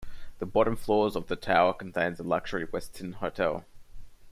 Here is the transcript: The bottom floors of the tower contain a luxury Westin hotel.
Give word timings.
The 0.39 0.47
bottom 0.47 0.75
floors 0.75 1.15
of 1.15 1.27
the 1.27 1.35
tower 1.35 1.73
contain 1.73 2.15
a 2.17 2.23
luxury 2.23 2.65
Westin 2.65 3.13
hotel. 3.13 3.65